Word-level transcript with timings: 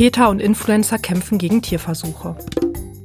Peter 0.00 0.30
und 0.30 0.40
Influencer 0.40 0.98
kämpfen 0.98 1.36
gegen 1.36 1.60
Tierversuche. 1.60 2.34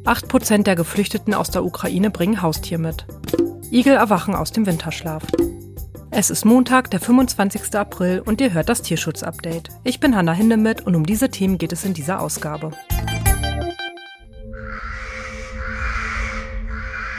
8% 0.06 0.64
der 0.64 0.78
Geflüchteten 0.78 1.34
aus 1.34 1.52
der 1.52 1.66
Ukraine 1.66 2.10
bringen 2.10 2.42
Haustier 2.42 2.78
mit. 2.78 3.06
Igel 3.70 3.96
erwachen 3.96 4.34
aus 4.34 4.54
dem 4.54 4.66
Winterschlaf. 4.66 5.22
Es 6.10 6.30
ist 6.30 6.46
Montag, 6.46 6.90
der 6.92 7.02
25. 7.02 7.76
April 7.76 8.22
und 8.22 8.40
ihr 8.40 8.54
hört 8.54 8.70
das 8.70 8.82
Tierschutz-Update. 8.82 9.72
Ich 9.84 10.00
bin 10.00 10.16
Hanna 10.16 10.32
Hindemith 10.32 10.84
und 10.84 10.96
um 10.96 11.06
diese 11.06 11.30
Themen 11.30 11.58
geht 11.58 11.74
es 11.74 11.84
in 11.84 11.94
dieser 11.94 12.22
Ausgabe. 12.22 12.72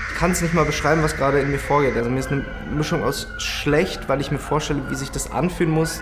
Ich 0.08 0.16
kann 0.16 0.30
es 0.30 0.40
nicht 0.40 0.54
mal 0.54 0.64
beschreiben, 0.64 1.02
was 1.02 1.18
gerade 1.18 1.40
in 1.40 1.50
mir 1.50 1.58
vorgeht. 1.58 1.98
Also 1.98 2.08
mir 2.08 2.20
ist 2.20 2.32
eine 2.32 2.46
Mischung 2.74 3.04
aus 3.04 3.26
schlecht, 3.36 4.08
weil 4.08 4.22
ich 4.22 4.30
mir 4.30 4.38
vorstelle, 4.38 4.88
wie 4.88 4.94
sich 4.94 5.10
das 5.10 5.30
anfühlen 5.30 5.70
muss. 5.70 6.00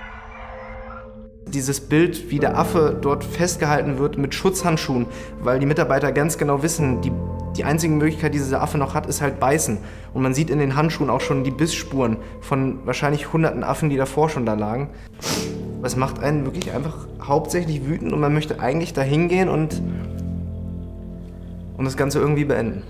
Dieses 1.47 1.81
Bild, 1.81 2.31
wie 2.31 2.39
der 2.39 2.59
Affe 2.59 2.97
dort 3.01 3.23
festgehalten 3.23 3.99
wird 3.99 4.19
mit 4.19 4.35
Schutzhandschuhen, 4.35 5.07
weil 5.41 5.59
die 5.59 5.67
Mitarbeiter 5.67 6.11
ganz 6.11 6.39
genau 6.39 6.63
wissen, 6.63 7.01
die 7.03 7.13
die 7.57 7.65
einzige 7.65 7.95
Möglichkeit, 7.95 8.35
die 8.35 8.39
dieser 8.39 8.63
Affe 8.63 8.79
noch 8.79 8.95
hat, 8.95 9.07
ist 9.07 9.21
halt 9.21 9.39
beißen. 9.39 9.79
Und 10.13 10.23
man 10.23 10.35
sieht 10.35 10.51
in 10.51 10.59
den 10.59 10.77
Handschuhen 10.77 11.11
auch 11.11 11.21
schon 11.21 11.45
die 11.45 11.51
Bissspuren 11.51 12.17
von 12.41 12.85
wahrscheinlich 12.85 13.33
hunderten 13.33 13.63
Affen, 13.63 13.91
die 13.91 13.97
davor 13.97 14.29
schon 14.29 14.45
da 14.45 14.55
lagen. 14.55 14.91
Es 15.83 15.97
macht 15.97 16.19
einen 16.19 16.45
wirklich 16.45 16.73
einfach 16.73 17.07
hauptsächlich 17.23 17.87
wütend 17.87 18.13
und 18.13 18.21
man 18.21 18.33
möchte 18.33 18.59
eigentlich 18.59 18.93
da 18.93 19.03
hingehen 19.03 19.49
und, 19.49 19.83
und 21.77 21.85
das 21.85 21.97
Ganze 21.97 22.19
irgendwie 22.19 22.45
beenden. 22.45 22.83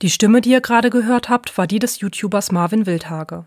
Die 0.00 0.10
Stimme, 0.10 0.40
die 0.40 0.50
ihr 0.50 0.60
gerade 0.60 0.90
gehört 0.90 1.28
habt, 1.28 1.56
war 1.56 1.66
die 1.66 1.78
des 1.78 2.00
YouTubers 2.00 2.50
Marvin 2.50 2.86
Wildhage. 2.86 3.44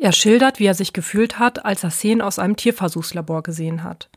Er 0.00 0.12
schildert, 0.12 0.58
wie 0.58 0.64
er 0.64 0.72
sich 0.72 0.94
gefühlt 0.94 1.38
hat, 1.38 1.66
als 1.66 1.84
er 1.84 1.90
Szenen 1.90 2.22
aus 2.22 2.38
einem 2.38 2.56
Tierversuchslabor 2.56 3.42
gesehen 3.42 3.84
hat. 3.84 4.08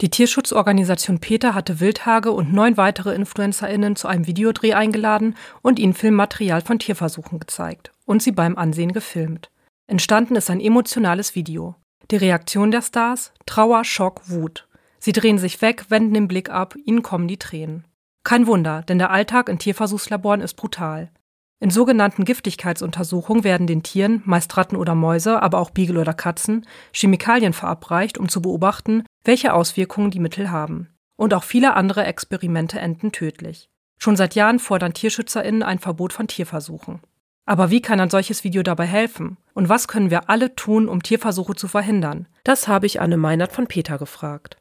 Die 0.00 0.10
Tierschutzorganisation 0.10 1.20
Peter 1.20 1.54
hatte 1.54 1.78
Wildhage 1.78 2.32
und 2.32 2.52
neun 2.52 2.76
weitere 2.76 3.14
InfluencerInnen 3.14 3.94
zu 3.94 4.08
einem 4.08 4.26
Videodreh 4.26 4.74
eingeladen 4.74 5.36
und 5.62 5.78
ihnen 5.78 5.94
Filmmaterial 5.94 6.60
von 6.60 6.80
Tierversuchen 6.80 7.38
gezeigt 7.38 7.92
und 8.04 8.20
sie 8.20 8.32
beim 8.32 8.58
Ansehen 8.58 8.92
gefilmt. 8.92 9.48
Entstanden 9.86 10.34
ist 10.34 10.50
ein 10.50 10.60
emotionales 10.60 11.36
Video. 11.36 11.76
Die 12.10 12.16
Reaktion 12.16 12.72
der 12.72 12.82
Stars? 12.82 13.32
Trauer, 13.46 13.84
Schock, 13.84 14.28
Wut. 14.28 14.66
Sie 14.98 15.12
drehen 15.12 15.38
sich 15.38 15.62
weg, 15.62 15.84
wenden 15.88 16.14
den 16.14 16.26
Blick 16.26 16.50
ab, 16.50 16.74
ihnen 16.84 17.02
kommen 17.02 17.28
die 17.28 17.38
Tränen. 17.38 17.84
Kein 18.24 18.48
Wunder, 18.48 18.82
denn 18.82 18.98
der 18.98 19.10
Alltag 19.10 19.48
in 19.48 19.60
Tierversuchslaboren 19.60 20.40
ist 20.40 20.54
brutal. 20.54 21.12
In 21.60 21.70
sogenannten 21.70 22.24
Giftigkeitsuntersuchungen 22.24 23.42
werden 23.42 23.66
den 23.66 23.82
Tieren, 23.82 24.22
meist 24.24 24.56
Ratten 24.56 24.76
oder 24.76 24.94
Mäuse, 24.94 25.42
aber 25.42 25.58
auch 25.58 25.70
Beagle 25.70 26.00
oder 26.00 26.14
Katzen, 26.14 26.64
Chemikalien 26.92 27.52
verabreicht, 27.52 28.16
um 28.16 28.28
zu 28.28 28.40
beobachten, 28.40 29.04
welche 29.24 29.52
Auswirkungen 29.52 30.12
die 30.12 30.20
Mittel 30.20 30.52
haben. 30.52 30.88
Und 31.16 31.34
auch 31.34 31.42
viele 31.42 31.74
andere 31.74 32.04
Experimente 32.04 32.78
enden 32.78 33.10
tödlich. 33.10 33.68
Schon 33.98 34.14
seit 34.14 34.36
Jahren 34.36 34.60
fordern 34.60 34.94
TierschützerInnen 34.94 35.64
ein 35.64 35.80
Verbot 35.80 36.12
von 36.12 36.28
Tierversuchen. 36.28 37.00
Aber 37.44 37.70
wie 37.70 37.82
kann 37.82 37.98
ein 37.98 38.10
solches 38.10 38.44
Video 38.44 38.62
dabei 38.62 38.86
helfen? 38.86 39.36
Und 39.54 39.68
was 39.68 39.88
können 39.88 40.10
wir 40.10 40.30
alle 40.30 40.54
tun, 40.54 40.88
um 40.88 41.02
Tierversuche 41.02 41.56
zu 41.56 41.66
verhindern? 41.66 42.28
Das 42.44 42.68
habe 42.68 42.86
ich 42.86 43.00
Anne 43.00 43.16
Meinert 43.16 43.52
von 43.52 43.66
Peter 43.66 43.98
gefragt. 43.98 44.58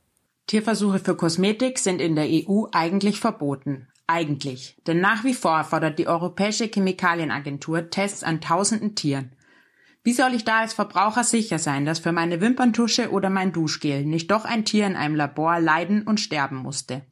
Tierversuche 0.48 1.00
für 1.00 1.16
Kosmetik 1.16 1.78
sind 1.78 2.02
in 2.02 2.16
der 2.16 2.26
EU 2.28 2.64
eigentlich 2.72 3.20
verboten. 3.20 3.90
Eigentlich. 4.08 4.78
Denn 4.88 5.02
nach 5.02 5.26
wie 5.26 5.34
vor 5.34 5.66
fordert 5.66 6.00
die 6.00 6.08
Europäische 6.08 6.70
Chemikalienagentur 6.74 7.90
Tests 7.90 8.24
an 8.24 8.40
tausenden 8.40 8.96
Tieren. 8.96 9.34
Wie 10.04 10.14
soll 10.14 10.34
ich 10.34 10.46
da 10.46 10.60
als 10.60 10.74
Verbraucher 10.74 11.26
sicher 11.26 11.60
sein, 11.60 11.86
dass 11.86 12.00
für 12.00 12.14
meine 12.14 12.40
Wimperntusche 12.40 13.12
oder 13.12 13.30
mein 13.30 13.52
Duschgel 13.52 14.06
nicht 14.06 14.32
doch 14.32 14.46
ein 14.46 14.64
Tier 14.64 14.88
in 14.88 14.96
einem 14.96 15.16
Labor 15.16 15.60
leiden 15.60 16.04
und 16.04 16.22
sterben 16.22 16.56
musste? 16.56 17.06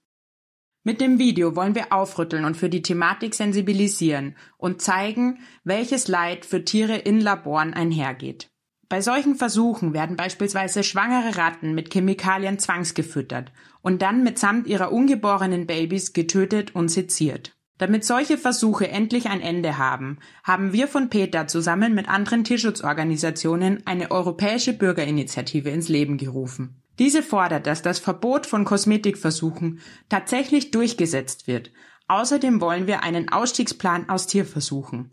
Mit 0.85 1.01
dem 1.01 1.19
Video 1.19 1.57
wollen 1.57 1.75
wir 1.75 1.91
aufrütteln 1.91 2.45
und 2.45 2.55
für 2.55 2.69
die 2.69 2.83
Thematik 2.83 3.35
sensibilisieren 3.35 4.37
und 4.57 4.81
zeigen, 4.81 5.39
welches 5.65 6.07
Leid 6.07 6.45
für 6.45 6.63
Tiere 6.63 6.95
in 6.95 7.19
Laboren 7.19 7.73
einhergeht. 7.73 8.54
Bei 8.87 9.01
solchen 9.01 9.35
Versuchen 9.35 9.93
werden 9.93 10.15
beispielsweise 10.15 10.83
schwangere 10.83 11.37
Ratten 11.37 11.73
mit 11.73 11.91
Chemikalien 11.91 12.59
zwangsgefüttert 12.59 13.51
und 13.81 14.01
dann 14.01 14.23
mitsamt 14.23 14.67
ihrer 14.67 14.91
ungeborenen 14.91 15.65
Babys 15.65 16.13
getötet 16.13 16.75
und 16.75 16.89
seziert. 16.89 17.55
Damit 17.77 18.05
solche 18.05 18.37
Versuche 18.37 18.87
endlich 18.87 19.27
ein 19.27 19.41
Ende 19.41 19.77
haben, 19.77 20.19
haben 20.43 20.71
wir 20.71 20.87
von 20.87 21.09
Peter 21.09 21.47
zusammen 21.47 21.93
mit 21.93 22.07
anderen 22.07 22.43
Tierschutzorganisationen 22.45 23.85
eine 23.85 24.11
europäische 24.11 24.71
Bürgerinitiative 24.71 25.69
ins 25.69 25.89
Leben 25.89 26.17
gerufen. 26.17 26.81
Diese 26.99 27.21
fordert, 27.21 27.67
dass 27.67 27.81
das 27.81 27.99
Verbot 27.99 28.45
von 28.45 28.63
Kosmetikversuchen 28.63 29.81
tatsächlich 30.07 30.71
durchgesetzt 30.71 31.47
wird. 31.47 31.71
Außerdem 32.07 32.61
wollen 32.61 32.87
wir 32.87 33.03
einen 33.03 33.29
Ausstiegsplan 33.29 34.07
aus 34.07 34.27
Tierversuchen. 34.27 35.11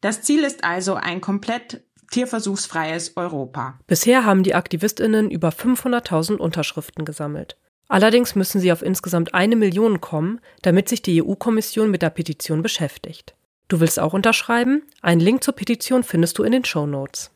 Das 0.00 0.22
Ziel 0.22 0.42
ist 0.42 0.64
also 0.64 0.94
ein 0.94 1.20
komplett 1.20 1.84
tierversuchsfreies 2.12 3.16
Europa. 3.16 3.78
Bisher 3.88 4.24
haben 4.24 4.44
die 4.44 4.54
Aktivistinnen 4.54 5.30
über 5.30 5.48
500.000 5.48 6.36
Unterschriften 6.36 7.04
gesammelt. 7.04 7.56
Allerdings 7.88 8.36
müssen 8.36 8.60
sie 8.60 8.72
auf 8.72 8.82
insgesamt 8.82 9.34
eine 9.34 9.56
Million 9.56 10.00
kommen, 10.00 10.40
damit 10.62 10.88
sich 10.88 11.02
die 11.02 11.22
EU-Kommission 11.22 11.90
mit 11.90 12.00
der 12.02 12.10
Petition 12.10 12.62
beschäftigt. 12.62 13.34
Du 13.68 13.80
willst 13.80 13.98
auch 13.98 14.12
unterschreiben? 14.12 14.82
Einen 15.02 15.20
Link 15.20 15.42
zur 15.42 15.54
Petition 15.54 16.02
findest 16.02 16.38
du 16.38 16.42
in 16.42 16.52
den 16.52 16.64
Show 16.64 16.86
Notes. 16.86 17.30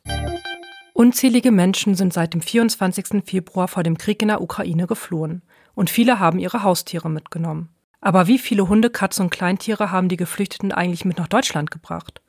Unzählige 0.92 1.50
Menschen 1.50 1.94
sind 1.94 2.14
seit 2.14 2.32
dem 2.32 2.40
24. 2.40 3.22
Februar 3.24 3.68
vor 3.68 3.82
dem 3.82 3.98
Krieg 3.98 4.22
in 4.22 4.28
der 4.28 4.40
Ukraine 4.40 4.86
geflohen 4.86 5.42
und 5.74 5.90
viele 5.90 6.20
haben 6.20 6.38
ihre 6.38 6.62
Haustiere 6.62 7.10
mitgenommen. 7.10 7.68
Aber 8.00 8.28
wie 8.28 8.38
viele 8.38 8.68
Hunde, 8.68 8.88
Katzen 8.88 9.24
und 9.24 9.30
Kleintiere 9.30 9.90
haben 9.90 10.08
die 10.08 10.16
Geflüchteten 10.16 10.72
eigentlich 10.72 11.04
mit 11.04 11.18
nach 11.18 11.28
Deutschland 11.28 11.70
gebracht? 11.70 12.22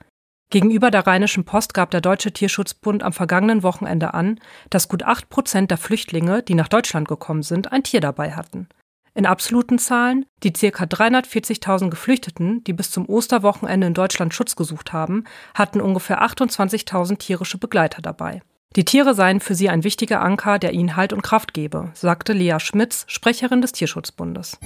Gegenüber 0.49 0.91
der 0.91 1.05
Rheinischen 1.05 1.43
Post 1.43 1.73
gab 1.73 1.91
der 1.91 1.99
Deutsche 1.99 2.31
Tierschutzbund 2.31 3.03
am 3.03 3.11
vergangenen 3.11 3.63
Wochenende 3.63 4.13
an, 4.13 4.39
dass 4.69 4.87
gut 4.87 5.03
acht 5.03 5.29
Prozent 5.29 5.71
der 5.71 5.77
Flüchtlinge, 5.77 6.41
die 6.41 6.55
nach 6.55 6.69
Deutschland 6.69 7.07
gekommen 7.09 7.43
sind, 7.43 7.73
ein 7.73 7.83
Tier 7.83 7.99
dabei 7.99 8.31
hatten. 8.31 8.69
In 9.13 9.25
absoluten 9.25 9.77
Zahlen, 9.77 10.25
die 10.43 10.53
ca. 10.53 10.85
340.000 10.85 11.89
Geflüchteten, 11.89 12.63
die 12.63 12.71
bis 12.71 12.91
zum 12.91 13.09
Osterwochenende 13.09 13.87
in 13.87 13.93
Deutschland 13.93 14.33
Schutz 14.33 14.55
gesucht 14.55 14.93
haben, 14.93 15.25
hatten 15.53 15.81
ungefähr 15.81 16.21
28.000 16.21 17.17
tierische 17.17 17.57
Begleiter 17.57 18.01
dabei. 18.01 18.41
Die 18.75 18.85
Tiere 18.85 19.15
seien 19.15 19.41
für 19.41 19.55
sie 19.55 19.69
ein 19.69 19.83
wichtiger 19.83 20.21
Anker, 20.21 20.59
der 20.59 20.71
ihnen 20.71 20.95
Halt 20.95 21.11
und 21.11 21.23
Kraft 21.23 21.53
gebe, 21.53 21.89
sagte 21.93 22.31
Lea 22.31 22.59
Schmitz, 22.59 23.05
Sprecherin 23.07 23.61
des 23.61 23.73
Tierschutzbundes. 23.73 24.59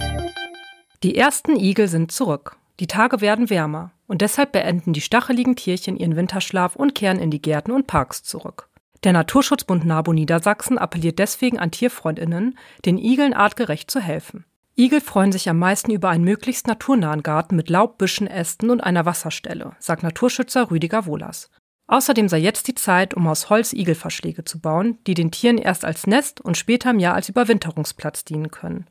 Die 1.02 1.16
ersten 1.16 1.56
Igel 1.56 1.88
sind 1.88 2.12
zurück. 2.12 2.56
Die 2.78 2.86
Tage 2.86 3.20
werden 3.20 3.50
wärmer 3.50 3.90
und 4.12 4.20
deshalb 4.20 4.52
beenden 4.52 4.92
die 4.92 5.00
stacheligen 5.00 5.56
Tierchen 5.56 5.96
ihren 5.96 6.16
Winterschlaf 6.16 6.76
und 6.76 6.94
kehren 6.94 7.18
in 7.18 7.30
die 7.30 7.40
Gärten 7.40 7.72
und 7.72 7.86
Parks 7.86 8.22
zurück. 8.22 8.68
Der 9.04 9.14
Naturschutzbund 9.14 9.86
NABU 9.86 10.12
Niedersachsen 10.12 10.76
appelliert 10.76 11.18
deswegen 11.18 11.58
an 11.58 11.70
Tierfreundinnen, 11.70 12.58
den 12.84 12.98
Igeln 12.98 13.32
artgerecht 13.32 13.90
zu 13.90 14.00
helfen. 14.00 14.44
Igel 14.76 15.00
freuen 15.00 15.32
sich 15.32 15.48
am 15.48 15.58
meisten 15.58 15.92
über 15.92 16.10
einen 16.10 16.24
möglichst 16.24 16.66
naturnahen 16.66 17.22
Garten 17.22 17.56
mit 17.56 17.70
Laub, 17.70 17.96
Büschen, 17.96 18.26
Ästen 18.26 18.68
und 18.68 18.82
einer 18.82 19.06
Wasserstelle, 19.06 19.76
sagt 19.78 20.02
Naturschützer 20.02 20.70
Rüdiger 20.70 21.06
Wohlers. 21.06 21.48
Außerdem 21.86 22.28
sei 22.28 22.36
jetzt 22.36 22.68
die 22.68 22.74
Zeit, 22.74 23.14
um 23.14 23.26
aus 23.26 23.48
Holz 23.48 23.72
Igelverschläge 23.72 24.44
zu 24.44 24.60
bauen, 24.60 24.98
die 25.06 25.14
den 25.14 25.30
Tieren 25.30 25.56
erst 25.56 25.86
als 25.86 26.06
Nest 26.06 26.42
und 26.42 26.58
später 26.58 26.90
im 26.90 26.98
Jahr 26.98 27.14
als 27.14 27.30
Überwinterungsplatz 27.30 28.26
dienen 28.26 28.50
können. 28.50 28.88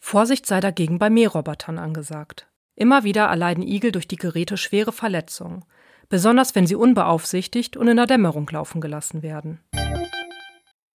Vorsicht 0.00 0.44
sei 0.44 0.58
dagegen 0.58 0.98
bei 0.98 1.08
Mährobotern 1.08 1.78
angesagt. 1.78 2.49
Immer 2.76 3.04
wieder 3.04 3.26
erleiden 3.26 3.62
Igel 3.62 3.92
durch 3.92 4.08
die 4.08 4.16
Geräte 4.16 4.56
schwere 4.56 4.92
Verletzungen, 4.92 5.64
besonders 6.08 6.54
wenn 6.54 6.66
sie 6.66 6.74
unbeaufsichtigt 6.74 7.76
und 7.76 7.88
in 7.88 7.96
der 7.96 8.06
Dämmerung 8.06 8.48
laufen 8.50 8.80
gelassen 8.80 9.22
werden. 9.22 9.60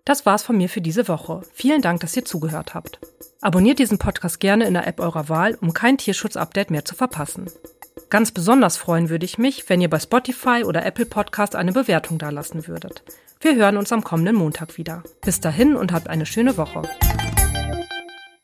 Das 0.06 0.26
war's 0.26 0.44
von 0.44 0.58
mir 0.58 0.70
für 0.70 0.82
diese 0.82 1.08
Woche. 1.08 1.42
Vielen 1.52 1.82
Dank, 1.82 2.00
dass 2.02 2.16
ihr 2.16 2.26
zugehört 2.26 2.76
habt. 2.76 3.00
Abonniert 3.42 3.80
diesen 3.80 3.98
Podcast 3.98 4.40
gerne 4.40 4.66
in 4.66 4.76
der 4.76 4.88
App 4.88 5.00
eurer 5.00 5.30
Wahl, 5.30 5.58
um 5.62 5.74
kein 5.74 5.98
Tierschutz-Update 5.98 6.70
mehr 6.70 6.86
zu 6.86 6.94
verpassen. 6.94 7.50
Ganz 8.12 8.32
besonders 8.32 8.78
freuen 8.78 9.10
würde 9.10 9.26
ich 9.26 9.40
mich, 9.40 9.68
wenn 9.68 9.82
ihr 9.82 9.90
bei 9.90 10.00
Spotify 10.00 10.64
oder 10.64 10.86
Apple 10.86 11.08
Podcast 11.08 11.56
eine 11.56 11.72
Bewertung 11.72 12.20
dalassen 12.20 12.68
würdet. 12.68 13.04
Wir 13.42 13.56
hören 13.56 13.78
uns 13.78 13.92
am 13.92 14.04
kommenden 14.04 14.36
Montag 14.36 14.78
wieder. 14.78 15.04
Bis 15.22 15.40
dahin 15.40 15.76
und 15.76 15.92
habt 15.92 16.08
eine 16.08 16.26
schöne 16.28 16.56
Woche. 16.56 16.84